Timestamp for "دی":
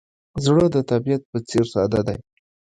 2.07-2.17